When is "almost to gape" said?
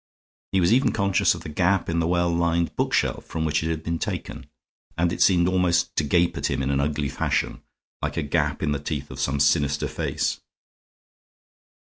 5.47-6.35